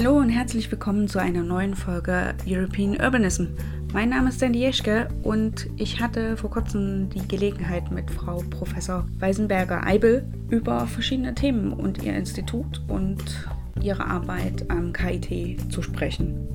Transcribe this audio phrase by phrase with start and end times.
[0.00, 3.46] Hallo und herzlich willkommen zu einer neuen Folge European Urbanism.
[3.92, 9.04] Mein Name ist Sandy Jeschke und ich hatte vor kurzem die Gelegenheit mit Frau Professor
[9.18, 13.24] Weisenberger-Eibel über verschiedene Themen und ihr Institut und
[13.82, 16.46] ihre Arbeit am KIT zu sprechen.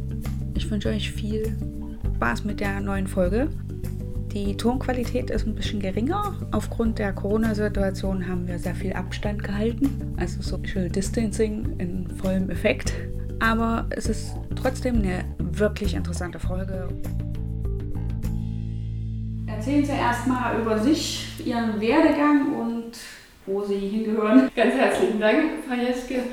[0.54, 1.54] Ich wünsche euch viel
[2.16, 3.50] Spaß mit der neuen Folge.
[4.32, 6.34] Die Tonqualität ist ein bisschen geringer.
[6.52, 12.94] Aufgrund der Corona-Situation haben wir sehr viel Abstand gehalten, also Social Distancing in vollem Effekt.
[13.44, 16.88] Aber es ist trotzdem eine wirklich interessante Folge.
[19.46, 22.92] Erzählen Sie erstmal über sich, Ihren Werdegang und
[23.46, 24.50] wo Sie hingehören.
[24.56, 26.24] Ganz herzlichen Dank, Frau Jeske.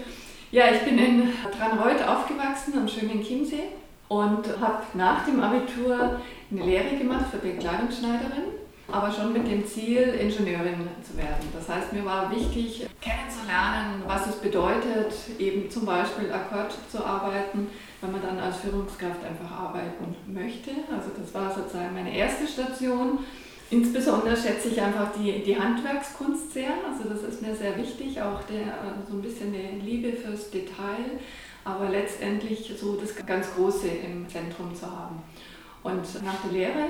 [0.53, 1.23] Ja, ich bin in
[1.59, 3.71] Dranreuth aufgewachsen, am schönen Chiemsee
[4.07, 6.21] und habe nach dem Abitur
[6.53, 8.55] eine Lehre gemacht für Bekleidungsschneiderin,
[8.93, 11.49] aber schon mit dem Ziel, Ingenieurin zu werden.
[11.53, 17.69] Das heißt, mir war wichtig, kennenzulernen, was es bedeutet, eben zum Beispiel Akkord zu arbeiten,
[18.01, 20.71] wenn man dann als Führungskraft einfach arbeiten möchte.
[20.93, 23.19] Also das war sozusagen meine erste Station.
[23.71, 26.73] Insbesondere schätze ich einfach die, die Handwerkskunst sehr.
[26.89, 28.75] Also das ist mir sehr wichtig, auch der,
[29.09, 31.21] so ein bisschen eine Liebe fürs Detail
[31.65, 35.23] aber letztendlich so das ganz Große im Zentrum zu haben.
[35.83, 36.87] Und nach der Lehre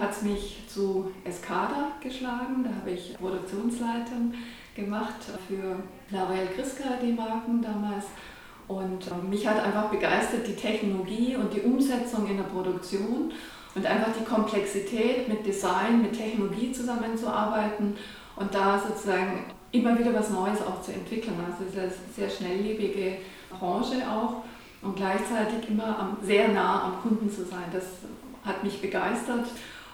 [0.00, 2.64] hat es mich zu Escada geschlagen.
[2.64, 4.34] Da habe ich Produktionsleitung
[4.74, 5.16] gemacht
[5.48, 5.82] für
[6.14, 8.06] L'Oréal Chriska, die Marken damals.
[8.68, 13.32] Und ähm, mich hat einfach begeistert die Technologie und die Umsetzung in der Produktion
[13.74, 17.96] und einfach die Komplexität mit Design, mit Technologie zusammenzuarbeiten
[18.36, 21.36] und da sozusagen immer wieder was Neues auch zu entwickeln.
[21.44, 23.18] Also es ist eine sehr schnelllebige
[23.50, 24.42] Branche auch
[24.82, 27.64] und gleichzeitig immer sehr nah am Kunden zu sein.
[27.72, 27.84] Das
[28.44, 29.46] hat mich begeistert.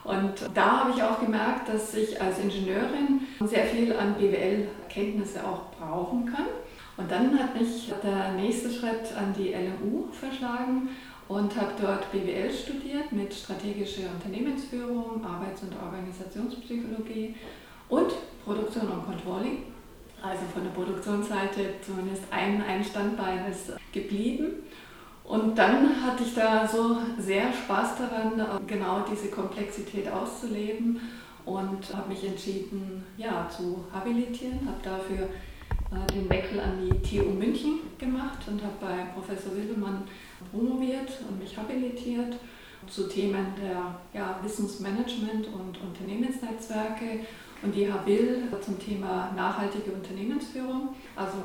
[0.05, 5.71] Und da habe ich auch gemerkt, dass ich als Ingenieurin sehr viel an BWL-Kenntnisse auch
[5.79, 6.47] brauchen kann.
[6.97, 10.89] Und dann hat mich der nächste Schritt an die LMU verschlagen
[11.29, 17.37] und habe dort BWL studiert mit strategischer Unternehmensführung, Arbeits- und Organisationspsychologie
[17.89, 18.13] und
[18.45, 19.65] Produktion und Controlling.
[20.21, 24.65] Also von der Produktionsseite zumindest ein, ein Standbein ist geblieben.
[25.29, 30.99] Und dann hatte ich da so sehr Spaß daran, genau diese Komplexität auszuleben
[31.45, 35.29] und habe mich entschieden, ja, zu habilitieren, habe dafür
[35.93, 40.05] äh, den Wechsel an die TU München gemacht und habe bei Professor Wildemann
[40.51, 42.37] promoviert und mich habilitiert
[42.89, 47.27] zu Themen der ja, Wissensmanagement und Unternehmensnetzwerke
[47.63, 50.95] und die Habil zum Thema nachhaltige Unternehmensführung.
[51.15, 51.37] Also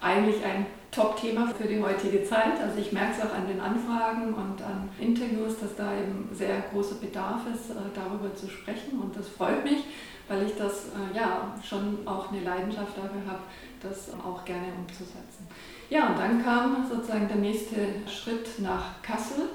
[0.00, 2.60] eigentlich ein Top-Thema für die heutige Zeit.
[2.60, 6.62] Also ich merke es auch an den Anfragen und an Interviews, dass da eben sehr
[6.72, 9.00] großer Bedarf ist, äh, darüber zu sprechen.
[9.00, 9.84] Und das freut mich,
[10.28, 13.40] weil ich das äh, ja schon auch eine Leidenschaft dafür habe,
[13.82, 15.46] das auch gerne umzusetzen.
[15.90, 17.76] Ja, und dann kam sozusagen der nächste
[18.08, 19.50] Schritt nach Kassel.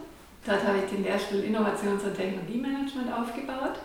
[0.45, 3.79] Dort habe ich den Lehrstuhl Innovations- und Technologiemanagement aufgebaut.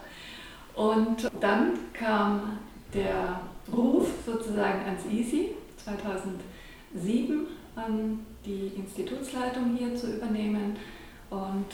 [0.75, 2.59] Und dann kam
[2.93, 3.41] der
[3.75, 5.55] Ruf sozusagen ans EASY
[5.87, 10.77] 2007 an die Institutsleitung hier zu übernehmen
[11.31, 11.67] und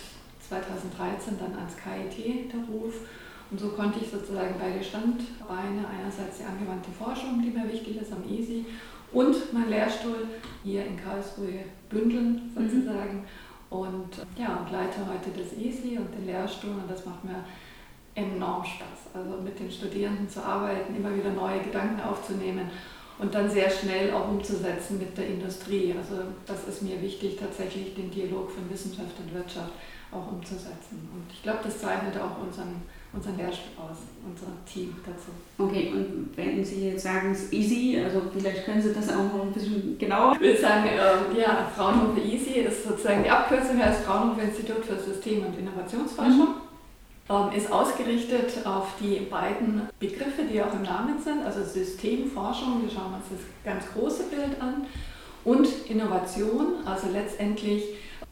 [0.48, 2.94] 2013 dann ans KIT der Ruf.
[3.50, 8.12] Und so konnte ich sozusagen beide Standbeine, einerseits die angewandte Forschung, die mir wichtig ist
[8.12, 8.66] am EASY,
[9.12, 10.26] und mein Lehrstuhl
[10.64, 12.68] hier in Karlsruhe bündeln mhm.
[12.68, 13.16] sozusagen.
[13.18, 13.76] Mhm.
[13.76, 17.44] Und ja, und leite heute das EASY und den Lehrstuhl und das macht mir
[18.14, 19.14] enorm Spaß.
[19.14, 22.70] Also mit den Studierenden zu arbeiten, immer wieder neue Gedanken aufzunehmen
[23.18, 25.94] und dann sehr schnell auch umzusetzen mit der Industrie.
[25.96, 29.72] Also das ist mir wichtig, tatsächlich den Dialog von Wissenschaft und Wirtschaft
[30.12, 31.08] auch umzusetzen.
[31.12, 35.30] Und ich glaube, das zeichnet auch unseren, unseren Lehrstuhl aus, unser Team dazu.
[35.58, 39.24] Okay, und wenn Sie jetzt sagen, es ist easy, also vielleicht können Sie das auch
[39.24, 40.34] noch ein bisschen genauer.
[40.34, 44.98] Ich würde sagen, äh, ja, Fraunhofer Easy ist sozusagen die Abkürzung heißt Fraunhofer Institut für
[44.98, 46.38] System- und Innovationsforschung.
[46.38, 46.61] Mhm.
[47.30, 52.90] Ähm, ist ausgerichtet auf die beiden Begriffe, die auch im Namen sind, also Systemforschung, wir
[52.90, 54.86] schauen uns das ganz große Bild an,
[55.44, 57.82] und Innovation, also letztendlich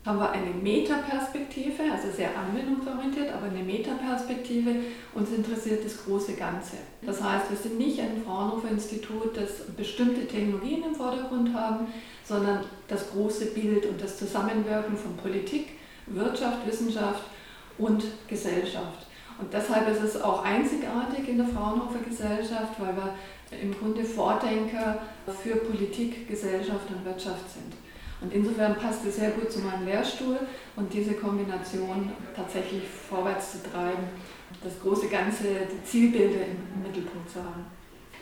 [0.05, 4.77] haben wir eine Metaperspektive, also sehr anwendungsorientiert, aber eine Metaperspektive.
[5.15, 6.77] Uns interessiert das große Ganze.
[7.03, 11.89] Das heißt, wir sind nicht ein Fraunhofer-Institut, das bestimmte Technologien im Vordergrund haben,
[12.25, 15.71] sondern das große Bild und das Zusammenwirken von Politik,
[16.07, 17.25] Wirtschaft, Wissenschaft
[17.81, 19.07] und Gesellschaft.
[19.41, 23.15] Und deshalb ist es auch einzigartig in der Fraunhofer Gesellschaft, weil wir
[23.59, 24.99] im Grunde Vordenker
[25.43, 27.73] für Politik, Gesellschaft und Wirtschaft sind.
[28.21, 30.39] Und insofern passt es sehr gut zu meinem Lehrstuhl
[30.77, 34.09] und diese Kombination tatsächlich vorwärts zu treiben,
[34.63, 37.65] das große Ganze, die Zielbilder im Mittelpunkt zu haben.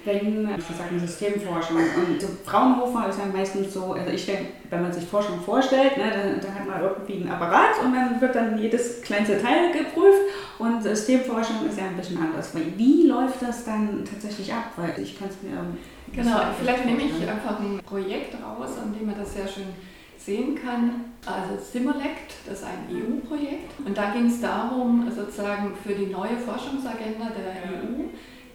[0.05, 4.93] Wenn sozusagen Systemforschung und so Fraunhofer ist ja meistens so, also ich denke, wenn man
[4.93, 8.59] sich Forschung vorstellt, ne, dann, dann, hat man irgendwie einen Apparat und dann wird dann
[8.59, 10.23] jedes kleinste Teil geprüft
[10.59, 12.53] und Systemforschung ist ja ein bisschen anders.
[12.77, 14.73] Wie läuft das dann tatsächlich ab?
[14.77, 15.59] Weil ich kann es mir
[16.13, 19.67] Genau, vielleicht nehme ich einfach ein Projekt raus, an dem man das sehr schön
[20.17, 21.05] sehen kann.
[21.25, 26.37] Also Simulect, das ist ein EU-Projekt und da ging es darum, sozusagen für die neue
[26.37, 28.09] Forschungsagenda der EU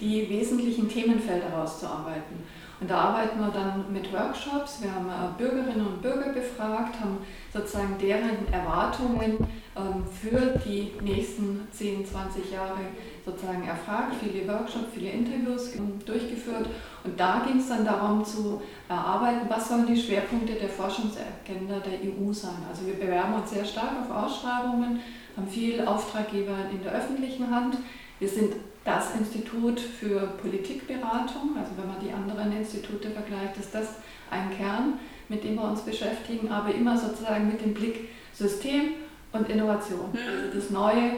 [0.03, 2.43] die wesentlichen Themenfelder herauszuarbeiten.
[2.81, 4.81] Und da arbeiten wir dann mit Workshops.
[4.81, 7.19] Wir haben äh, Bürgerinnen und Bürger befragt, haben
[7.53, 9.37] sozusagen deren Erwartungen
[9.77, 12.79] ähm, für die nächsten 10, 20 Jahre
[13.25, 15.71] sozusagen erfragt, viele Workshops, viele Interviews
[16.05, 16.67] durchgeführt.
[17.05, 21.99] Und da ging es dann darum zu erarbeiten, was sollen die Schwerpunkte der Forschungsagenda der
[22.03, 22.65] EU sein.
[22.69, 24.99] Also wir bewerben uns sehr stark auf Ausschreibungen,
[25.37, 27.77] haben viel Auftraggeber in der öffentlichen Hand.
[28.19, 28.55] Wir sind
[28.85, 33.95] das Institut für Politikberatung, also wenn man die anderen Institute vergleicht, ist das
[34.29, 34.99] ein Kern,
[35.29, 38.95] mit dem wir uns beschäftigen, aber immer sozusagen mit dem Blick System
[39.31, 40.11] und Innovation.
[40.11, 40.17] Mhm.
[40.17, 41.11] Also das Neue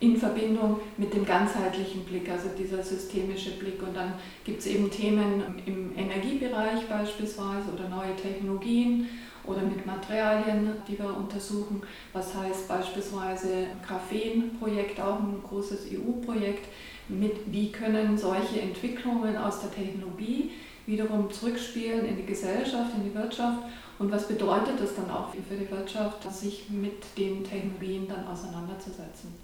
[0.00, 3.82] in Verbindung mit dem ganzheitlichen Blick, also dieser systemische Blick.
[3.82, 4.14] Und dann
[4.44, 9.08] gibt es eben Themen im Energiebereich beispielsweise oder neue Technologien
[9.44, 11.82] oder mit Materialien, die wir untersuchen.
[12.14, 16.66] Was heißt beispielsweise Graphen-Projekt, auch ein großes EU-Projekt
[17.10, 20.52] mit, wie können solche Entwicklungen aus der Technologie
[20.86, 23.58] wiederum zurückspielen in die Gesellschaft, in die Wirtschaft
[23.98, 29.34] und was bedeutet es dann auch für die Wirtschaft, sich mit den Technologien dann auseinanderzusetzen.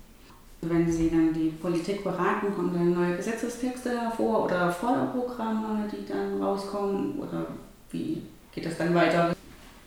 [0.62, 6.42] Wenn Sie dann die Politik beraten, kommen dann neue Gesetzestexte hervor oder Förderprogramme, die dann
[6.42, 7.46] rauskommen oder
[7.90, 8.22] wie
[8.52, 9.36] geht das dann weiter?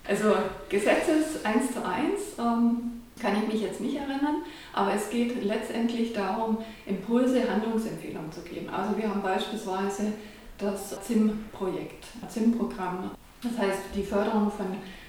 [0.07, 0.35] Also
[0.69, 4.43] Gesetzes 1 zu 1 ähm, kann ich mich jetzt nicht erinnern,
[4.73, 8.69] aber es geht letztendlich darum, Impulse, Handlungsempfehlungen zu geben.
[8.69, 10.13] Also wir haben beispielsweise
[10.57, 13.11] das ZIM-Projekt, ZIM-Programm,
[13.41, 14.67] das heißt die Förderung von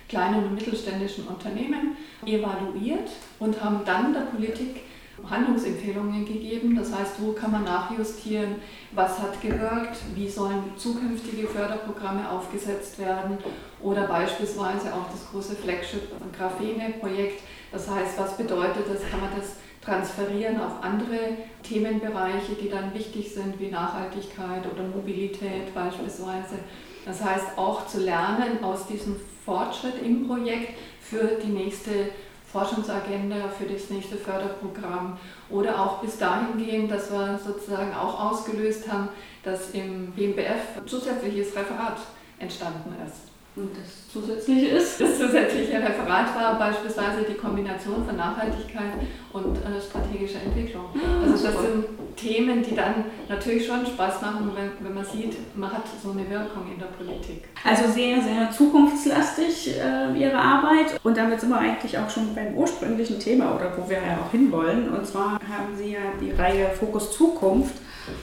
[0.09, 4.83] kleinen und mittelständischen Unternehmen, evaluiert und haben dann der Politik
[5.29, 6.77] Handlungsempfehlungen gegeben.
[6.77, 8.57] Das heißt, wo kann man nachjustieren,
[8.93, 13.39] was hat gewirkt, wie sollen zukünftige Förderprogramme aufgesetzt werden
[13.83, 16.03] oder beispielsweise auch das große Flagship
[16.37, 19.09] Graphene-Projekt das heißt, was bedeutet das?
[19.11, 25.75] Kann man das transferieren auf andere Themenbereiche, die dann wichtig sind, wie Nachhaltigkeit oder Mobilität
[25.75, 26.59] beispielsweise.
[27.07, 32.11] Das heißt, auch zu lernen aus diesem Fortschritt im Projekt für die nächste
[32.53, 35.19] Forschungsagenda, für das nächste Förderprogramm
[35.49, 39.09] oder auch bis dahin gehen, dass wir sozusagen auch ausgelöst haben,
[39.45, 41.99] dass im BMBF zusätzliches Referat
[42.39, 43.31] entstanden ist.
[43.57, 45.01] Und das zusätzliche ist?
[45.01, 48.93] Das zusätzliche Referat war beispielsweise die Kombination von Nachhaltigkeit
[49.33, 50.85] und äh, strategischer Entwicklung.
[50.95, 51.85] Ah, also das sind
[52.17, 56.31] Themen, die dann natürlich schon Spaß machen, wenn, wenn man sieht, man hat so eine
[56.31, 57.49] Wirkung in der Politik.
[57.65, 61.01] Also sehr, sehr zukunftslastig äh, Ihre Arbeit.
[61.03, 64.31] Und damit sind wir eigentlich auch schon beim ursprünglichen Thema oder wo wir ja auch
[64.31, 64.91] hinwollen.
[64.91, 67.75] Und zwar haben Sie ja die Reihe Fokus Zukunft.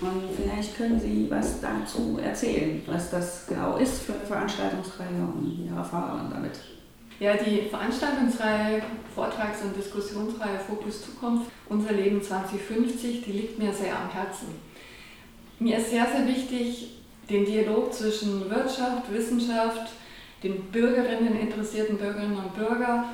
[0.01, 5.65] Und vielleicht können Sie was dazu erzählen, was das genau ist für eine Veranstaltungsreihe und
[5.65, 6.59] Ihre Erfahrungen damit.
[7.19, 8.81] Ja, die Veranstaltungsreihe,
[9.13, 14.47] Vortrags- und Diskussionsreihe Fokus Zukunft, unser Leben 2050, die liegt mir sehr am Herzen.
[15.59, 16.97] Mir ist sehr, sehr wichtig,
[17.27, 19.91] den Dialog zwischen Wirtschaft, Wissenschaft,
[20.43, 23.05] den Bürgerinnen, interessierten Bürgerinnen und Bürgern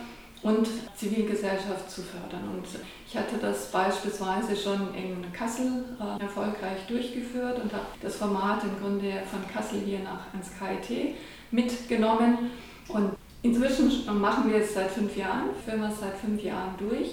[0.43, 2.43] und Zivilgesellschaft zu fördern.
[2.53, 2.65] Und
[3.07, 8.77] ich hatte das beispielsweise schon in Kassel äh, erfolgreich durchgeführt und habe das Format im
[8.79, 11.15] Grunde von Kassel hier nach ins KIT
[11.51, 12.51] mitgenommen.
[12.89, 17.11] Und inzwischen machen wir es seit fünf Jahren, führen wir es seit fünf Jahren durch.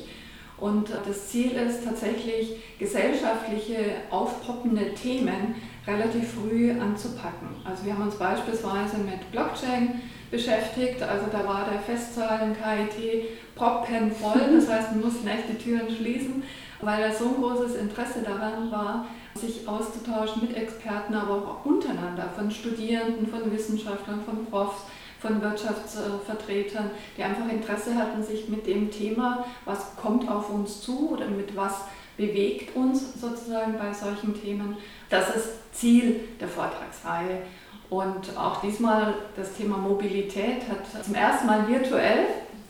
[0.58, 5.54] Und das Ziel ist tatsächlich, gesellschaftliche, aufpoppende Themen
[5.86, 7.48] relativ früh anzupacken.
[7.64, 11.02] Also wir haben uns beispielsweise mit Blockchain beschäftigt.
[11.02, 14.54] Also da war der Festsaal im KIT proppenvoll, voll.
[14.54, 16.42] Das heißt, wir mussten echt die Türen schließen,
[16.80, 22.28] weil da so ein großes Interesse daran war, sich auszutauschen mit Experten, aber auch untereinander,
[22.36, 24.82] von Studierenden, von Wissenschaftlern, von Profs,
[25.20, 31.10] von Wirtschaftsvertretern, die einfach Interesse hatten, sich mit dem Thema, was kommt auf uns zu
[31.10, 31.82] oder mit was
[32.16, 34.76] bewegt uns sozusagen bei solchen Themen.
[35.08, 37.42] Das ist Ziel der Vortragsreihe.
[37.90, 42.26] Und auch diesmal das Thema Mobilität hat zum ersten Mal virtuell,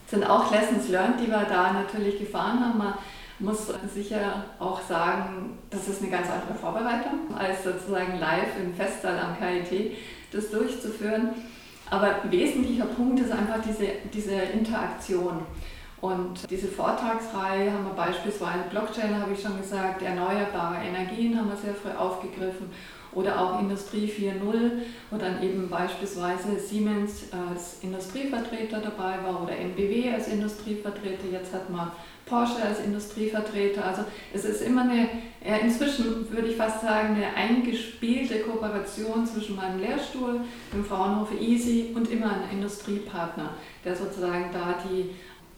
[0.06, 2.78] sind auch Lessons learned, die wir da natürlich gefahren haben.
[2.78, 2.94] Man
[3.38, 9.18] muss sicher auch sagen, das ist eine ganz andere Vorbereitung, als sozusagen live im Festsaal
[9.18, 9.92] am KIT
[10.32, 11.30] das durchzuführen.
[11.90, 15.42] Aber ein wesentlicher Punkt ist einfach diese, diese Interaktion.
[16.00, 21.56] Und diese Vortragsreihe haben wir beispielsweise, Blockchain habe ich schon gesagt, erneuerbare Energien haben wir
[21.56, 22.70] sehr früh aufgegriffen
[23.12, 24.70] oder auch Industrie 4.0,
[25.10, 31.26] wo dann eben beispielsweise Siemens als Industrievertreter dabei war oder NBW als Industrievertreter.
[31.32, 31.90] Jetzt hat man
[32.30, 33.84] Porsche als Industrievertreter.
[33.84, 35.08] Also es ist immer eine,
[35.62, 40.40] inzwischen würde ich fast sagen, eine eingespielte Kooperation zwischen meinem Lehrstuhl,
[40.72, 45.10] dem Fraunhofer Easy und immer einem Industriepartner, der sozusagen da die,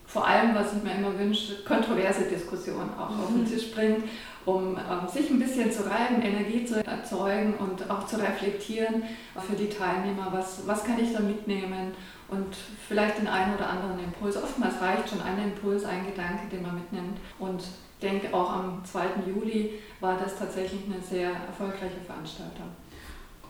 [0.07, 3.21] vor allem, was ich mir immer wünsche, kontroverse Diskussion auch mhm.
[3.21, 3.47] auf den mhm.
[3.47, 4.05] Tisch bringt,
[4.45, 9.03] um ähm, sich ein bisschen zu reiben, Energie zu erzeugen und auch zu reflektieren
[9.47, 11.93] für die Teilnehmer, was, was kann ich da mitnehmen
[12.29, 12.57] und
[12.89, 14.37] vielleicht den einen oder anderen Impuls.
[14.37, 17.19] Oftmals reicht schon ein Impuls, ein Gedanke, den man mitnimmt.
[17.39, 19.01] Und ich denke, auch am 2.
[19.27, 22.71] Juli war das tatsächlich eine sehr erfolgreiche Veranstaltung.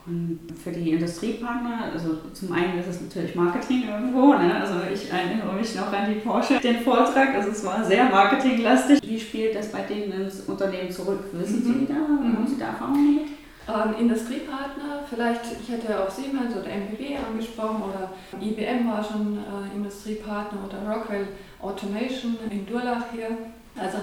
[0.05, 4.53] Und für die Industriepartner, also zum einen ist es natürlich Marketing irgendwo, ne?
[4.53, 8.99] also ich erinnere mich noch an die Porsche, den Vortrag, also es war sehr marketinglastig.
[9.01, 11.23] Wie spielt das bei denen ins Unternehmen zurück?
[11.31, 11.79] Wissen mhm.
[11.79, 12.35] Sie da, mhm.
[12.35, 13.33] haben Sie da Erfahrungen damit?
[13.65, 19.37] Ähm, Industriepartner, vielleicht, ich hätte ja auch Siemens oder MBW angesprochen oder IBM war schon
[19.37, 21.27] äh, Industriepartner oder Rockwell
[21.61, 23.29] Automation in Durlach hier.
[23.77, 23.99] Also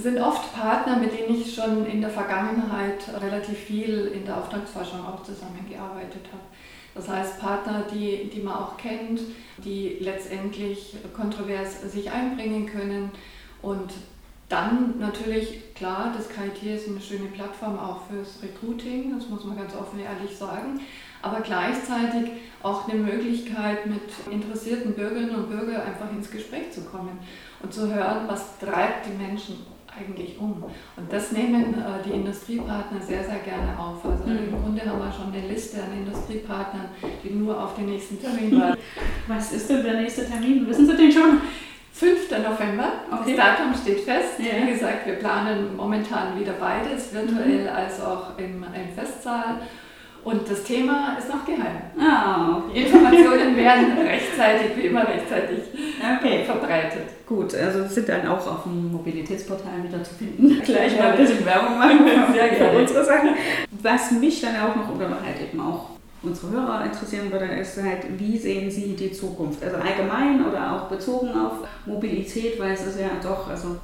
[0.00, 5.04] sind oft Partner, mit denen ich schon in der Vergangenheit relativ viel in der Auftragsforschung
[5.06, 6.42] auch zusammengearbeitet habe.
[6.94, 9.20] Das heißt Partner, die, die man auch kennt,
[9.58, 13.10] die letztendlich kontrovers sich einbringen können
[13.62, 13.92] und
[14.48, 19.56] dann natürlich, klar, das KIT ist eine schöne Plattform auch fürs Recruiting, das muss man
[19.56, 20.80] ganz offen ehrlich sagen,
[21.22, 27.18] aber gleichzeitig auch eine Möglichkeit, mit interessierten Bürgerinnen und Bürgern einfach ins Gespräch zu kommen
[27.62, 29.58] und zu hören, was treibt die Menschen
[29.98, 30.64] eigentlich um.
[30.96, 34.04] Und das nehmen äh, die Industriepartner sehr, sehr gerne auf.
[34.04, 34.38] Also mhm.
[34.38, 36.86] im Grunde haben wir schon eine Liste an Industriepartnern,
[37.22, 38.80] die nur auf den nächsten Termin warten.
[39.26, 40.66] Was ist denn der nächste Termin?
[40.66, 41.40] Wissen Sie den schon?
[41.92, 42.30] 5.
[42.30, 42.92] November.
[43.10, 43.36] Okay.
[43.36, 44.38] Das Datum steht fest.
[44.38, 44.66] Ja.
[44.66, 47.68] Wie gesagt, wir planen momentan wieder beides, virtuell mhm.
[47.68, 49.60] als auch im, im Festsaal.
[50.22, 51.80] Und das Thema ist noch geheim.
[51.98, 52.82] Ah, okay.
[52.82, 55.60] Informationen werden rechtzeitig, wie immer rechtzeitig
[55.98, 56.44] okay.
[56.44, 57.26] verbreitet.
[57.26, 60.60] Gut, also sind dann auch auf dem Mobilitätsportal wieder zu finden.
[60.64, 62.06] Gleich mal ein bisschen Werbung machen
[62.58, 63.30] für unsere Sachen.
[63.82, 65.90] Was mich dann auch noch, oder halt eben auch
[66.22, 69.62] unsere Hörer interessieren würde, ist halt, wie sehen Sie die Zukunft?
[69.64, 73.76] Also allgemein oder auch bezogen auf Mobilität, weil es ist ja doch, also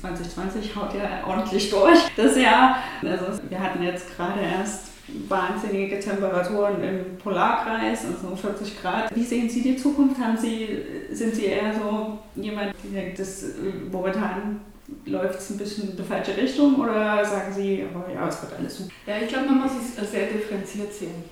[0.00, 2.78] 2020 haut ja ordentlich durch das Jahr.
[3.02, 4.85] Also wir hatten jetzt gerade erst
[5.28, 9.14] wahnsinnige Temperaturen im Polarkreis, also 40 Grad.
[9.14, 10.20] Wie sehen Sie die Zukunft?
[10.20, 10.68] Haben Sie,
[11.10, 13.44] sind Sie eher so jemand, der denkt, das
[13.90, 14.60] momentan
[15.04, 18.52] läuft es ein bisschen in die falsche Richtung oder sagen Sie, oh ja, es wird
[18.58, 18.90] alles super?
[19.06, 21.24] Ja, ich glaube, man muss es sehr differenziert sehen.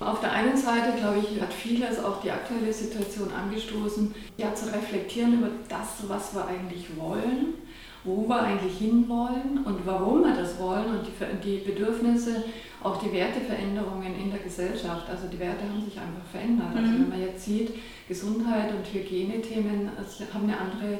[0.00, 4.66] Auf der einen Seite, glaube ich, hat vieles auch die aktuelle Situation angestoßen, ja, zu
[4.66, 7.54] reflektieren über das, was wir eigentlich wollen,
[8.02, 12.44] wo wir eigentlich hinwollen und warum wir das wollen und die, die Bedürfnisse,
[12.84, 15.08] auch die Werteveränderungen in der Gesellschaft.
[15.08, 16.76] Also die Werte haben sich einfach verändert.
[16.76, 17.00] Also mhm.
[17.00, 17.72] wenn man jetzt sieht,
[18.06, 19.90] Gesundheit und Hygienethemen
[20.32, 20.98] haben eine andere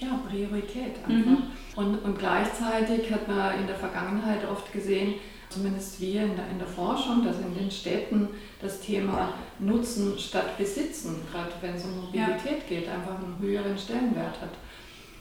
[0.00, 1.30] ja, Priorität einfach.
[1.30, 1.42] Mhm.
[1.76, 5.14] Und, und gleichzeitig hat man in der Vergangenheit oft gesehen,
[5.50, 8.28] zumindest wir in der, in der Forschung, dass in den Städten
[8.62, 12.68] das Thema Nutzen statt Besitzen, gerade wenn es um Mobilität ja.
[12.68, 14.54] geht, einfach einen höheren Stellenwert hat.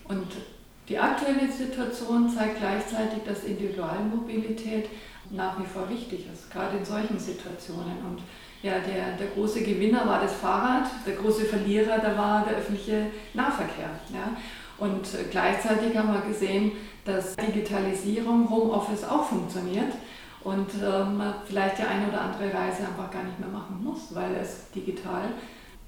[0.08, 0.28] Und
[0.88, 4.90] die aktuelle Situation zeigt gleichzeitig, dass Individualmobilität
[5.32, 7.98] nach wie vor wichtig ist, gerade in solchen Situationen.
[8.08, 8.22] Und
[8.62, 13.08] ja, der, der große Gewinner war das Fahrrad, der große Verlierer, da war der öffentliche
[13.34, 13.90] Nahverkehr.
[14.14, 14.36] Ja.
[14.78, 16.72] Und gleichzeitig haben wir gesehen,
[17.06, 19.94] dass Digitalisierung, Homeoffice auch funktioniert
[20.44, 24.14] und ähm, man vielleicht die eine oder andere Reise einfach gar nicht mehr machen muss,
[24.14, 25.24] weil es digital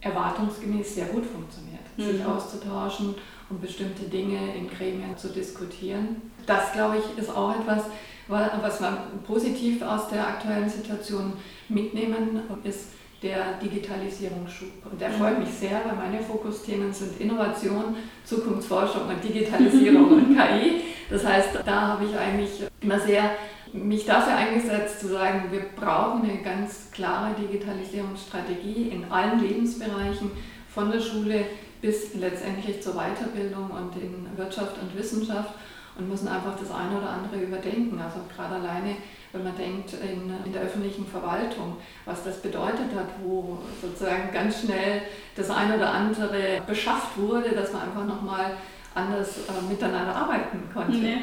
[0.01, 2.03] erwartungsgemäß sehr gut funktioniert, mhm.
[2.03, 3.15] sich auszutauschen
[3.51, 6.21] und bestimmte Dinge in Gremien zu diskutieren.
[6.45, 7.83] Das, glaube ich, ist auch etwas,
[8.27, 11.33] was man positiv aus der aktuellen Situation
[11.67, 12.87] mitnehmen, ist
[13.21, 14.69] der Digitalisierungsschub.
[14.89, 20.81] Und der freut mich sehr, weil meine Fokusthemen sind Innovation, Zukunftsforschung und Digitalisierung und KI.
[21.09, 23.31] Das heißt, da habe ich eigentlich immer sehr
[23.73, 30.31] mich dafür eingesetzt, zu sagen, wir brauchen eine ganz klare Digitalisierungsstrategie in allen Lebensbereichen,
[30.73, 31.45] von der Schule
[31.81, 35.53] bis letztendlich zur Weiterbildung und in Wirtschaft und Wissenschaft
[35.97, 37.99] und müssen einfach das eine oder andere überdenken.
[37.99, 38.95] Also gerade alleine,
[39.31, 44.61] wenn man denkt in, in der öffentlichen Verwaltung, was das bedeutet hat, wo sozusagen ganz
[44.61, 45.01] schnell
[45.35, 48.51] das eine oder andere beschafft wurde, dass man einfach nochmal
[48.93, 50.97] anders äh, miteinander arbeiten konnte.
[50.97, 51.17] Nee.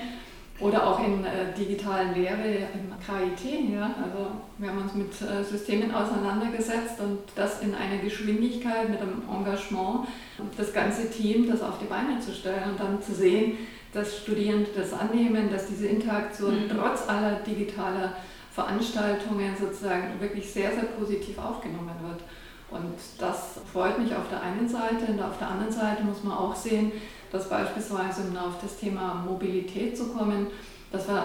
[0.60, 3.72] Oder auch in äh, digitalen Lehre im KIT.
[3.72, 3.94] Ja?
[4.02, 4.26] Also
[4.58, 10.08] wir haben uns mit äh, Systemen auseinandergesetzt und das in einer Geschwindigkeit, mit einem Engagement,
[10.56, 13.58] das ganze Team das auf die Beine zu stellen und dann zu sehen,
[13.92, 16.70] dass Studierende das annehmen, dass diese Interaktion mhm.
[16.70, 18.14] trotz aller digitaler
[18.52, 22.22] Veranstaltungen sozusagen wirklich sehr, sehr positiv aufgenommen wird.
[22.70, 26.36] Und das freut mich auf der einen Seite und auf der anderen Seite muss man
[26.36, 26.92] auch sehen,
[27.32, 30.48] dass beispielsweise, um auf das Thema Mobilität zu kommen,
[30.92, 31.24] dass wir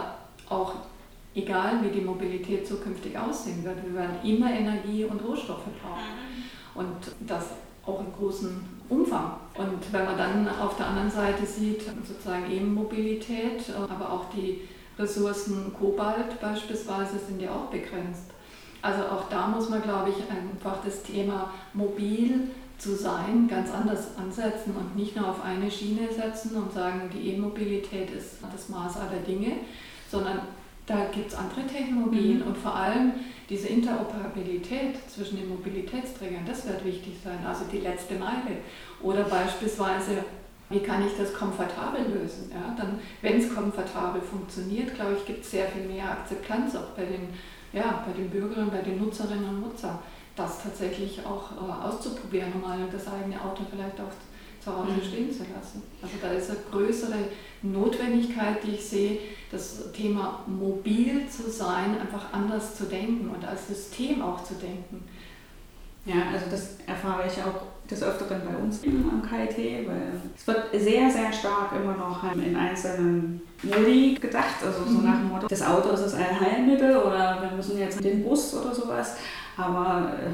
[0.50, 0.74] auch,
[1.36, 6.04] egal wie die Mobilität zukünftig aussehen wird, wir werden immer Energie und Rohstoffe brauchen.
[6.76, 6.80] Mhm.
[6.80, 7.46] Und das
[7.86, 9.34] auch im großen Umfang.
[9.56, 14.62] Und wenn man dann auf der anderen Seite sieht, sozusagen eben Mobilität, aber auch die
[14.98, 18.33] Ressourcen Kobalt beispielsweise sind ja auch begrenzt.
[18.84, 24.18] Also auch da muss man, glaube ich, einfach das Thema mobil zu sein ganz anders
[24.18, 28.98] ansetzen und nicht nur auf eine Schiene setzen und sagen, die E-Mobilität ist das Maß
[28.98, 29.54] aller Dinge,
[30.12, 30.42] sondern
[30.86, 32.48] da gibt es andere Technologien mhm.
[32.48, 33.14] und vor allem
[33.50, 38.58] diese Interoperabilität zwischen den Mobilitätsträgern, das wird wichtig sein, also die letzte Meile.
[39.02, 40.26] Oder beispielsweise,
[40.70, 42.52] wie kann ich das komfortabel lösen?
[42.54, 46.90] Ja, dann, wenn es komfortabel funktioniert, glaube ich, gibt es sehr viel mehr Akzeptanz auch
[46.98, 47.30] bei den,
[47.74, 50.00] ja, bei den Bürgerinnen, bei den Nutzerinnen und Nutzern,
[50.36, 54.14] das tatsächlich auch äh, auszuprobieren, mal das eigene Auto vielleicht auch
[54.64, 55.04] zu Hause mhm.
[55.04, 55.84] stehen zu lassen.
[56.02, 57.18] Also da ist eine größere
[57.62, 59.20] Notwendigkeit, die ich sehe,
[59.52, 65.04] das Thema mobil zu sein, einfach anders zu denken und als System auch zu denken.
[66.06, 70.72] Ja, also das erfahre ich auch des Öfteren bei uns am KIT, weil es wird
[70.74, 75.06] sehr, sehr stark immer noch in einzelnen Modi gedacht, also so mhm.
[75.06, 78.74] nach dem Motto, das Auto ist das Allheilmittel oder wir müssen jetzt den Bus oder
[78.74, 79.16] sowas,
[79.58, 80.32] aber äh,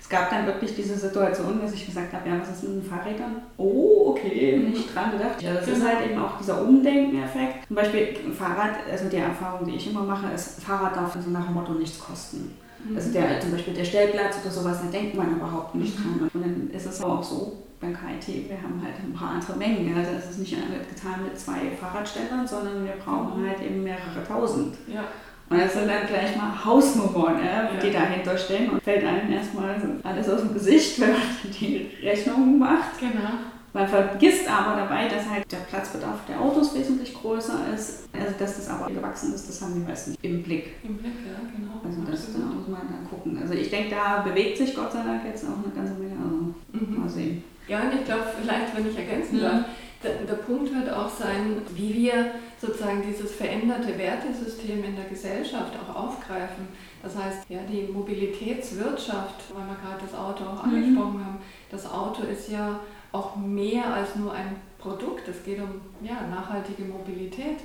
[0.00, 2.90] es gab dann wirklich diese Situation, dass ich gesagt habe, ja, was ist mit den
[2.90, 3.42] Fahrrädern?
[3.58, 5.42] Oh, okay, nicht dran gedacht.
[5.42, 7.66] Ja, das ist halt eben auch dieser Umdenken-Effekt.
[7.66, 11.44] Zum Beispiel Fahrrad, also die Erfahrung, die ich immer mache, ist, Fahrrad darf also nach
[11.44, 12.56] dem Motto nichts kosten.
[12.84, 12.96] Mhm.
[12.96, 16.18] Also der, zum Beispiel der Stellplatz oder sowas, da denkt man überhaupt nicht mhm.
[16.18, 16.30] dran.
[16.34, 19.96] Und dann ist es auch so, beim KIT, wir haben halt ein paar andere Mengen.
[19.96, 24.76] Also es ist nicht getan mit zwei Fahrradstellern, sondern wir brauchen halt eben mehrere tausend.
[24.86, 25.04] Ja.
[25.50, 29.80] Und das sind dann gleich mal Hausnummern, ja, die dahinter stehen und fällt einem erstmal
[30.02, 32.98] alles aus dem Gesicht, wenn man die Rechnungen macht.
[33.00, 33.30] Genau.
[33.72, 38.08] Man vergisst aber dabei, dass halt der Platzbedarf der Autos wesentlich größer ist.
[38.12, 40.74] Also dass das aber gewachsen ist, das haben die meisten im Blick.
[40.82, 41.80] Im Blick, ja, genau.
[41.84, 43.38] Also das da muss man dann gucken.
[43.40, 46.16] Also ich denke, da bewegt sich Gott sei Dank jetzt auch eine ganze Menge.
[46.16, 47.00] Also mhm.
[47.00, 47.44] mal sehen.
[47.68, 49.64] Ja, und ich glaube, vielleicht, wenn ich ergänzen darf,
[50.02, 55.72] der, der, Punkt wird auch sein, wie wir sozusagen dieses veränderte Wertesystem in der Gesellschaft
[55.76, 56.68] auch aufgreifen.
[57.02, 60.74] Das heißt, ja, die Mobilitätswirtschaft, weil wir gerade das Auto auch mhm.
[60.74, 61.38] angesprochen haben,
[61.70, 62.80] das Auto ist ja
[63.12, 65.26] auch mehr als nur ein Produkt.
[65.28, 67.58] Es geht um ja, nachhaltige Mobilität.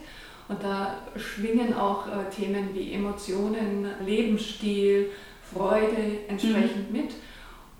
[0.47, 5.09] Und da schwingen auch äh, Themen wie Emotionen, Lebensstil,
[5.53, 6.97] Freude entsprechend mhm.
[6.97, 7.13] mit.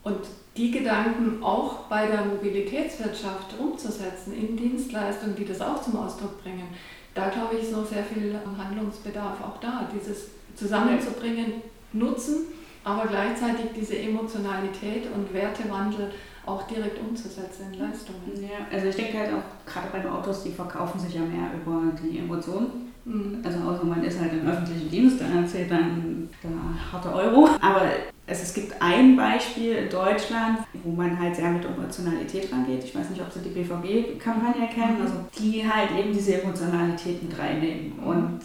[0.03, 0.19] Und
[0.55, 6.67] die Gedanken auch bei der Mobilitätswirtschaft umzusetzen, in Dienstleistungen, die das auch zum Ausdruck bringen,
[7.15, 11.61] da glaube ich, ist noch sehr viel Handlungsbedarf auch da, dieses zusammenzubringen,
[11.93, 12.47] nutzen,
[12.83, 16.11] aber gleichzeitig diese Emotionalität und Wertewandel
[16.45, 18.21] auch direkt umzusetzen in Leistungen.
[18.35, 21.51] Ja, also ich denke halt auch, gerade bei den Autos, die verkaufen sich ja mehr
[21.53, 22.91] über die Emotionen.
[23.05, 23.41] Mhm.
[23.43, 27.49] Also außer man ist halt im öffentlichen Dienst, dann erzählt dann der harte Euro.
[27.61, 27.81] Aber
[28.25, 32.83] also es gibt ein Beispiel in Deutschland, wo man halt sehr mit Emotionalität rangeht.
[32.83, 35.01] Ich weiß nicht, ob Sie die BVG-Kampagne kennen, mhm.
[35.01, 37.93] also die halt eben diese Emotionalität mit reinnehmen.
[37.97, 38.07] Mhm.
[38.07, 38.39] Und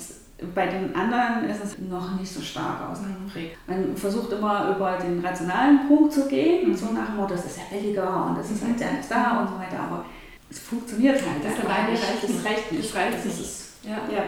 [0.54, 3.56] bei den anderen ist es noch nicht so stark ausgeprägt.
[3.66, 3.74] Mhm.
[3.74, 6.76] Man versucht immer über den rationalen Punkt zu gehen, mhm.
[6.76, 9.40] so nach dem Motto, das ist ja billiger und das ist halt ja nicht da
[9.40, 10.04] und so weiter, aber
[10.48, 11.44] es funktioniert halt.
[11.44, 12.38] Das, alleine reicht nicht.
[12.38, 12.84] Das reicht nicht.
[12.84, 13.50] Das reicht nicht.
[13.82, 14.14] Ja.
[14.14, 14.24] ja.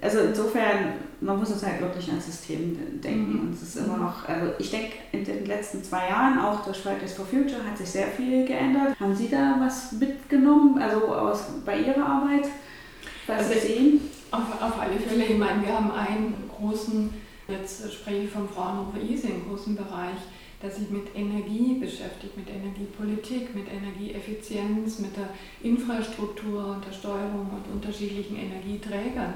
[0.00, 3.32] Also insofern, man muss es halt wirklich als System denken.
[3.32, 3.40] Mhm.
[3.40, 6.78] Und es ist immer noch, also ich denke, in den letzten zwei Jahren, auch durch
[6.78, 9.00] Fridays for Future, hat sich sehr viel geändert.
[9.00, 12.48] Haben Sie da was mitgenommen, also aus, bei Ihrer Arbeit,
[13.26, 14.00] was also sehen?
[14.30, 17.10] Auf, auf alle Fälle, ich meine, wir haben einen großen,
[17.48, 20.18] jetzt spreche ich vom Fraunhofer ISE, einen großen Bereich,
[20.62, 25.30] der sich mit Energie beschäftigt, mit Energiepolitik, mit Energieeffizienz, mit der
[25.62, 29.34] Infrastruktur und der Steuerung und unterschiedlichen Energieträgern.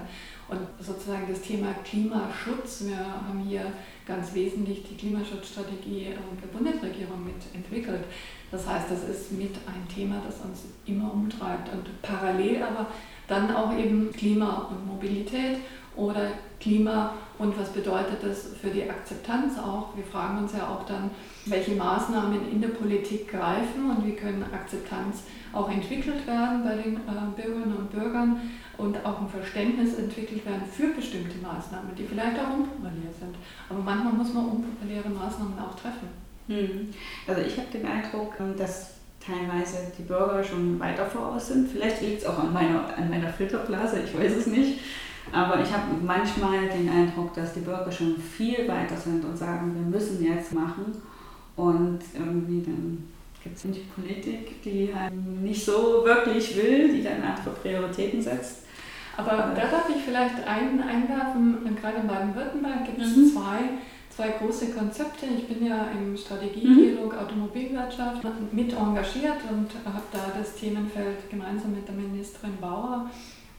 [0.52, 3.72] Und sozusagen das Thema Klimaschutz, wir haben hier
[4.06, 8.04] ganz wesentlich die Klimaschutzstrategie äh, der Bundesregierung mitentwickelt.
[8.50, 12.86] Das heißt, das ist mit ein Thema, das uns immer umtreibt und parallel aber
[13.28, 15.56] dann auch eben Klima und Mobilität
[15.96, 16.28] oder
[16.60, 19.96] Klima und was bedeutet das für die Akzeptanz auch.
[19.96, 21.10] Wir fragen uns ja auch dann,
[21.46, 26.96] welche Maßnahmen in der Politik greifen und wie können Akzeptanz auch entwickelt werden bei den
[26.96, 28.40] äh, Bürgerinnen und Bürgern
[28.82, 33.34] und auch ein Verständnis entwickelt werden für bestimmte Maßnahmen, die vielleicht auch unpopulär sind.
[33.68, 36.08] Aber manchmal muss man unpopuläre Maßnahmen auch treffen.
[36.48, 36.88] Hm.
[37.26, 41.70] Also ich habe den Eindruck, dass teilweise die Bürger schon weiter voraus sind.
[41.70, 44.80] Vielleicht liegt es auch an meiner, an meiner Filterblase, ich weiß es nicht.
[45.30, 49.72] Aber ich habe manchmal den Eindruck, dass die Bürger schon viel weiter sind und sagen,
[49.74, 50.86] wir müssen jetzt machen.
[51.54, 53.11] Und irgendwie dann
[53.42, 58.62] gibt es die Politik, die halt nicht so wirklich will, die dann andere Prioritäten setzt.
[59.16, 63.32] Aber da darf ich vielleicht einen einwerfen, gerade in Baden-Württemberg gibt es mhm.
[63.32, 63.58] zwei,
[64.08, 65.26] zwei große Konzepte.
[65.36, 67.18] Ich bin ja im Strategiedialog mhm.
[67.18, 73.10] Automobilwirtschaft mit engagiert und habe da das Themenfeld gemeinsam mit der Ministerin Bauer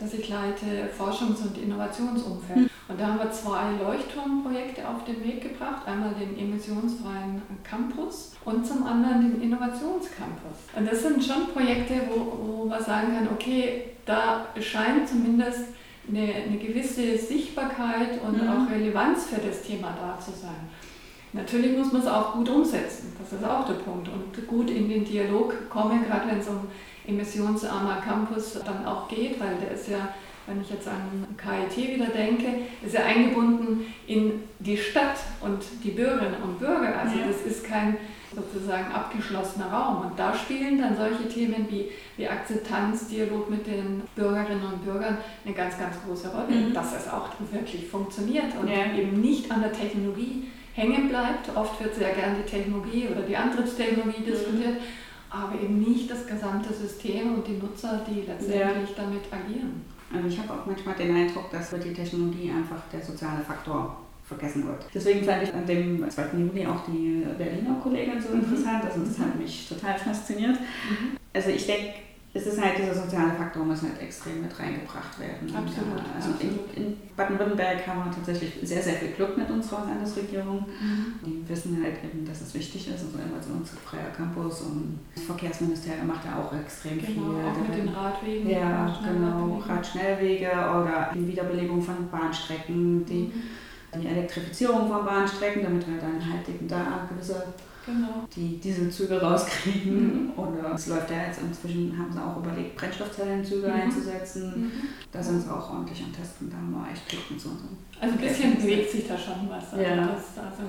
[0.04, 2.60] dass ich leite Forschungs- und Innovationsumfeld.
[2.60, 2.70] Mhm.
[2.88, 5.88] Und da haben wir zwei Leuchtturmprojekte auf den Weg gebracht.
[5.88, 10.68] Einmal den emissionsfreien Campus und zum anderen den Innovationscampus.
[10.76, 15.70] Und das sind schon Projekte, wo, wo man sagen kann, okay, da scheint zumindest
[16.10, 18.50] eine, eine gewisse Sichtbarkeit und mhm.
[18.50, 20.70] auch Relevanz für das Thema da zu sein.
[21.32, 24.08] Natürlich muss man es auch gut umsetzen, das ist auch der Punkt.
[24.08, 26.68] Und gut in den Dialog kommen, gerade wenn es um
[27.08, 30.10] emissionsarmer Campus dann auch geht, weil der ist ja,
[30.46, 32.48] wenn ich jetzt an KIT wieder denke,
[32.86, 37.00] ist ja eingebunden in die Stadt und die Bürgerinnen und Bürger.
[37.00, 37.28] Also ja.
[37.28, 37.98] das ist kein
[38.36, 40.06] sozusagen abgeschlossener Raum.
[40.08, 45.18] Und da spielen dann solche Themen wie, wie Akzeptanz, Dialog mit den Bürgerinnen und Bürgern
[45.46, 46.74] eine ganz, ganz große Rolle, mhm.
[46.74, 48.94] dass es auch wirklich funktioniert und ja.
[48.98, 51.56] eben nicht an der Technologie hängen bleibt.
[51.56, 54.26] Oft wird sehr gern die Technologie oder die Antriebstechnologie mhm.
[54.26, 54.78] diskutiert,
[55.30, 58.96] aber eben nicht das gesamte System und die Nutzer, die letztendlich ja.
[58.96, 59.93] damit agieren.
[60.14, 63.98] Also ich habe auch manchmal den Eindruck, dass für die Technologie einfach der soziale Faktor
[64.24, 64.86] vergessen wird.
[64.94, 66.38] Deswegen fand ich an dem 2.
[66.38, 68.86] Juli auch die Berliner Kollegin so interessant.
[68.86, 70.60] Also das hat mich total fasziniert.
[70.60, 71.18] Mhm.
[71.34, 71.94] Also ich denke,
[72.36, 75.56] es ist halt dieser soziale Faktor muss halt extrem mit reingebracht werden.
[75.56, 76.02] Absolut.
[76.16, 76.76] Also absolut.
[76.76, 80.66] in, in Baden-Württemberg haben wir tatsächlich sehr, sehr viel Glück mit unserer Landesregierung.
[80.66, 81.14] Mhm.
[81.24, 82.94] Die wissen halt eben, dass es wichtig ist.
[82.94, 87.46] Also immer so unser freier Campus und das Verkehrsministerium macht ja auch extrem genau, viel.
[87.46, 88.50] Auch mit den Radwegen.
[88.50, 89.62] Ja, genau.
[89.68, 94.02] Radschnellwege oder die Wiederbelebung von Bahnstrecken, die, mhm.
[94.02, 97.46] die Elektrifizierung von Bahnstrecken, damit wir dann halt eben da gewisse
[97.86, 98.28] genau.
[98.36, 100.26] die Dieselzüge rauskriegen.
[100.26, 100.32] Mhm.
[100.38, 103.74] Oder es läuft ja jetzt inzwischen, haben sie auch überlegt, Brennstoffzellenzüge mhm.
[103.74, 104.54] einzusetzen.
[104.56, 104.72] Mhm.
[105.12, 107.50] Da sind sie auch ordentlich am Testen, da haben wir echt Glück mit so.
[108.00, 109.74] Also ein bisschen bewegt sich da schon was.
[109.74, 109.96] Also ja.
[109.96, 110.64] das also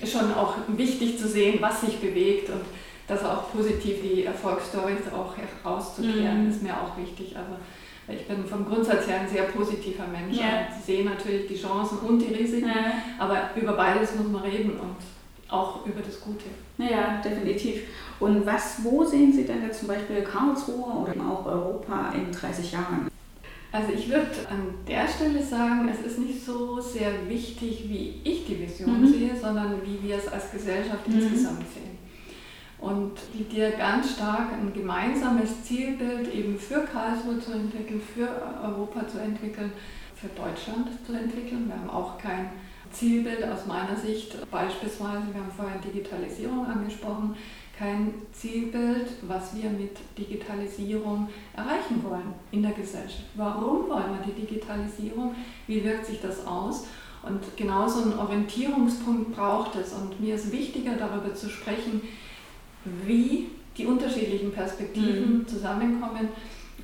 [0.00, 2.62] ist schon auch wichtig zu sehen, was sich bewegt und
[3.06, 6.50] das auch positiv die Erfolgsstories auch herauszukehren, mhm.
[6.50, 7.36] ist mir auch wichtig.
[7.36, 7.56] Also
[8.08, 10.36] ich bin vom Grundsatz her ein sehr positiver Mensch.
[10.36, 10.66] Ja.
[10.76, 12.92] Ich sehe natürlich die Chancen und die Risiken, ja.
[13.18, 14.96] aber über beides muss man reden und
[15.52, 16.46] auch über das Gute.
[16.78, 17.82] Ja, definitiv.
[18.18, 22.72] Und was, wo sehen Sie denn jetzt zum Beispiel Karlsruhe oder auch Europa in 30
[22.72, 23.08] Jahren?
[23.72, 28.44] Also ich würde an der Stelle sagen, es ist nicht so sehr wichtig, wie ich
[28.46, 29.06] die Vision mhm.
[29.06, 31.14] sehe, sondern wie wir es als Gesellschaft mhm.
[31.14, 31.98] insgesamt sehen.
[32.78, 38.28] Und die dir ganz stark ein gemeinsames Zielbild eben für Karlsruhe zu entwickeln, für
[38.62, 39.72] Europa zu entwickeln,
[40.16, 41.68] für Deutschland zu entwickeln.
[41.68, 42.50] Wir haben auch kein
[42.92, 47.34] Zielbild aus meiner Sicht beispielsweise, wir haben vorhin Digitalisierung angesprochen,
[47.78, 53.24] kein Zielbild, was wir mit Digitalisierung erreichen wollen in der Gesellschaft.
[53.34, 55.34] Warum wollen wir die Digitalisierung?
[55.66, 56.86] Wie wirkt sich das aus?
[57.22, 59.92] Und genau so einen Orientierungspunkt braucht es.
[59.92, 62.02] Und mir ist wichtiger darüber zu sprechen,
[63.06, 65.48] wie die unterschiedlichen Perspektiven mhm.
[65.48, 66.28] zusammenkommen,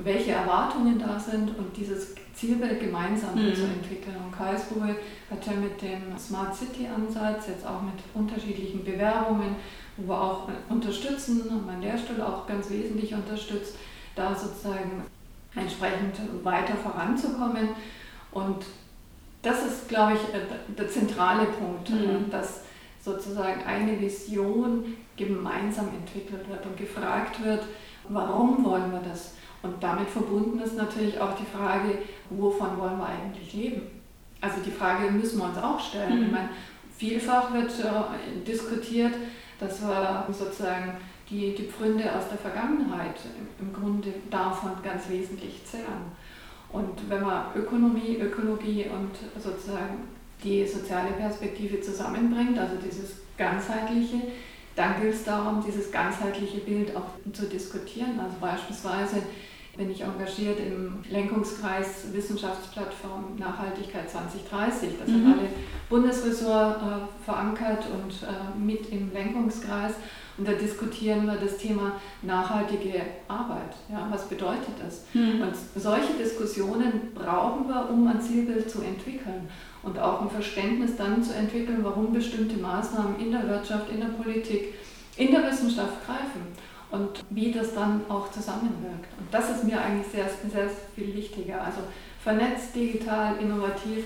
[0.03, 3.55] welche Erwartungen da sind und dieses Zielbild gemeinsam mhm.
[3.55, 4.17] zu entwickeln.
[4.25, 4.97] Und Karlsruhe
[5.31, 9.57] hat ja mit dem Smart City Ansatz, jetzt auch mit unterschiedlichen Bewerbungen,
[9.97, 13.75] wo wir auch unterstützen und mein Lehrstuhl auch ganz wesentlich unterstützt,
[14.15, 15.03] da sozusagen
[15.57, 17.71] entsprechend weiter voranzukommen.
[18.31, 18.67] Und
[19.43, 20.21] das ist, glaube ich,
[20.77, 22.31] der zentrale Punkt, mhm.
[22.31, 22.63] dass
[23.01, 27.65] sozusagen eine Vision gemeinsam entwickelt wird und gefragt wird,
[28.09, 29.35] warum wollen wir das?
[29.63, 31.99] Und damit verbunden ist natürlich auch die Frage,
[32.31, 33.83] wovon wollen wir eigentlich leben?
[34.41, 36.21] Also die Frage müssen wir uns auch stellen.
[36.21, 36.27] Mhm.
[36.27, 36.49] Ich meine,
[36.97, 39.15] vielfach wird äh, diskutiert,
[39.59, 40.93] dass wir sozusagen
[41.29, 43.17] die, die Pfründe aus der Vergangenheit
[43.61, 46.13] im Grunde davon ganz wesentlich zehren.
[46.71, 50.09] Und wenn man Ökonomie, Ökologie und sozusagen
[50.43, 54.19] die soziale Perspektive zusammenbringt, also dieses ganzheitliche,
[54.79, 58.21] dann gilt es darum, dieses ganzheitliche Bild auch zu diskutieren.
[58.21, 59.23] Also beispielsweise
[59.79, 64.91] bin ich engagiert im Lenkungskreis Wissenschaftsplattform Nachhaltigkeit 2030.
[64.99, 65.13] Das mhm.
[65.13, 65.49] sind alle
[65.89, 69.95] Bundesressort äh, verankert und äh, mit im Lenkungskreis.
[70.37, 73.75] Und da diskutieren wir das Thema nachhaltige Arbeit.
[73.91, 75.05] Ja, was bedeutet das?
[75.15, 75.43] Mhm.
[75.43, 79.49] Und solche Diskussionen brauchen wir, um ein Zielbild zu entwickeln
[79.83, 84.09] und auch ein Verständnis dann zu entwickeln, warum bestimmte Maßnahmen in der Wirtschaft, in der
[84.09, 84.75] Politik,
[85.17, 86.43] in der Wissenschaft greifen
[86.91, 89.09] und wie das dann auch zusammenwirkt.
[89.19, 91.61] Und das ist mir eigentlich sehr, sehr viel wichtiger.
[91.63, 91.79] Also
[92.23, 94.05] vernetzt, digital, innovativ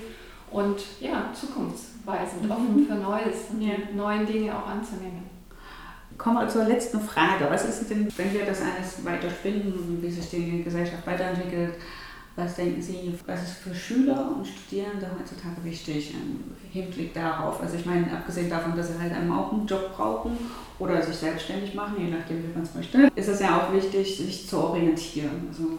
[0.51, 2.51] und ja, zukunftsweisend, Mhm.
[2.51, 3.73] offen für Neues und Ja.
[3.95, 5.23] neuen Dinge auch anzunehmen.
[6.17, 7.47] Kommen wir zur letzten Frage.
[7.49, 11.73] Was ist denn, wenn wir das alles weiter spinnen, wie sich die Gesellschaft weiterentwickelt,
[12.35, 17.61] was denken Sie, was ist für Schüler und Studierende heutzutage wichtig im Hinblick darauf?
[17.61, 20.37] Also ich meine, abgesehen davon, dass sie halt einmal auch einen Job brauchen
[20.79, 24.17] oder sich selbstständig machen, je nachdem, wie man es möchte, ist es ja auch wichtig,
[24.17, 25.47] sich zu orientieren.
[25.47, 25.77] Also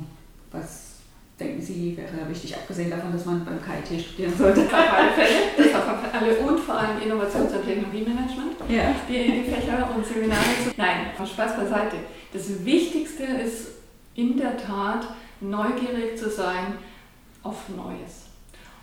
[0.52, 0.94] was
[1.40, 4.60] denken Sie, wäre wichtig, abgesehen davon, dass man beim KIT studieren sollte?
[4.70, 8.54] Das auf alle Fälle, das auf alle und vor allem Innovations- und Technologiemanagement.
[8.68, 8.94] Ja.
[9.08, 10.70] die, die Fächer und Seminare zu.
[10.76, 11.96] Nein, Spaß beiseite.
[12.32, 13.72] Das Wichtigste ist
[14.14, 15.08] in der Tat,
[15.40, 16.78] neugierig zu sein
[17.42, 18.26] auf Neues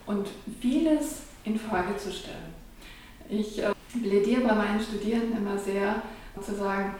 [0.05, 0.27] und
[0.59, 2.53] vieles in Frage zu stellen.
[3.29, 6.01] Ich äh, plädiere bei meinen Studierenden immer sehr,
[6.39, 6.95] zu sagen,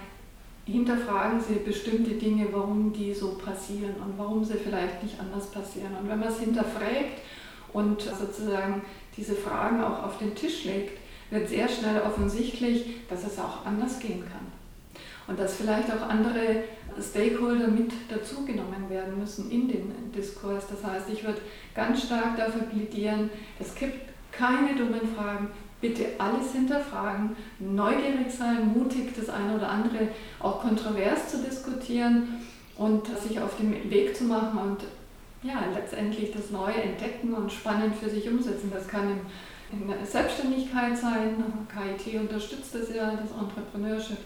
[0.66, 5.96] hinterfragen Sie bestimmte Dinge, warum die so passieren und warum sie vielleicht nicht anders passieren.
[6.00, 7.22] Und wenn man es hinterfragt
[7.74, 8.84] und sozusagen
[9.16, 14.00] diese Fragen auch auf den Tisch legt, wird sehr schnell offensichtlich, dass es auch anders
[14.00, 14.51] gehen kann.
[15.32, 16.66] Und dass vielleicht auch andere
[17.00, 20.66] Stakeholder mit dazugenommen werden müssen in den Diskurs.
[20.68, 21.40] Das heißt, ich würde
[21.74, 25.48] ganz stark dafür plädieren, es gibt keine dummen Fragen,
[25.80, 30.10] bitte alles hinterfragen, neugierig sein, mutig das eine oder andere
[30.42, 32.42] auch kontrovers zu diskutieren
[32.78, 34.84] und sich auf den Weg zu machen und
[35.44, 38.70] ja, letztendlich das Neue entdecken und spannend für sich umsetzen.
[38.70, 39.22] Das kann
[39.72, 41.42] in, in Selbstständigkeit sein.
[41.74, 44.18] KIT unterstützt das ja, das Entrepreneurship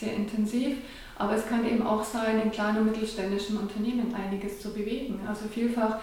[0.00, 0.78] sehr intensiv.
[1.16, 5.20] Aber es kann eben auch sein, in kleinen und mittelständischen Unternehmen einiges zu bewegen.
[5.28, 5.98] Also vielfach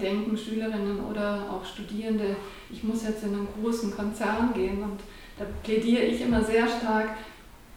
[0.00, 2.36] denken Schülerinnen oder auch Studierende,
[2.70, 4.82] ich muss jetzt in einen großen Konzern gehen.
[4.82, 5.00] Und
[5.38, 7.10] da plädiere ich immer sehr stark,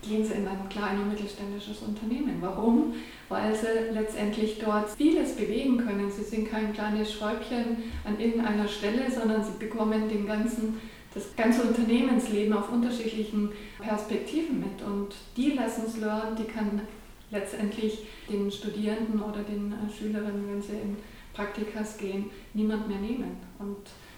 [0.01, 2.37] gehen Sie in ein kleines und mittelständisches Unternehmen.
[2.39, 2.93] Warum?
[3.27, 6.09] Weil Sie letztendlich dort vieles bewegen können.
[6.09, 10.79] Sie sind kein kleines Schräubchen an irgendeiner Stelle, sondern Sie bekommen den ganzen,
[11.15, 13.49] das ganze Unternehmensleben auf unterschiedlichen
[13.79, 14.85] Perspektiven mit.
[14.85, 16.81] Und die Lessons learned, die kann
[17.31, 20.97] letztendlich den Studierenden oder den Schülerinnen, wenn sie in
[21.33, 23.37] Praktikas gehen, niemand mehr nehmen.
[23.57, 23.77] Und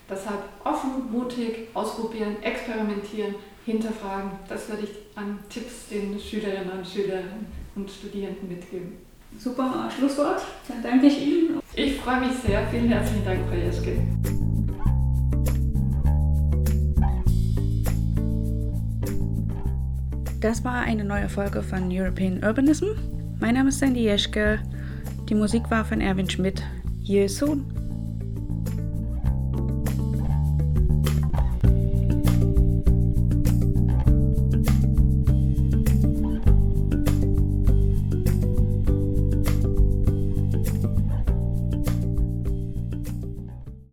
[0.10, 4.32] deshalb offen, mutig, ausprobieren, experimentieren, hinterfragen.
[4.50, 8.98] Das würde ich an Tipps den Schülerinnen und Schülern und Studierenden mitgeben.
[9.38, 10.42] Super Schlusswort.
[10.68, 11.60] Dann danke ich Ihnen.
[11.76, 12.66] Ich freue mich sehr.
[12.72, 14.47] Vielen herzlichen Dank, Frau Jeschke.
[20.48, 22.86] Das war eine neue Folge von European Urbanism.
[23.42, 24.60] Mein Name ist Sandy Jeschke.
[25.28, 26.64] Die Musik war von Erwin Schmidt.
[27.02, 27.87] Hier soon.